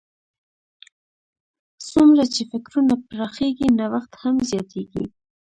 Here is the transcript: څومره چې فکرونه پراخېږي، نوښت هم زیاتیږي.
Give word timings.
څومره 1.89 2.23
چې 2.33 2.41
فکرونه 2.51 2.93
پراخېږي، 3.07 3.67
نوښت 3.77 4.11
هم 4.21 4.35
زیاتیږي. 4.49 5.05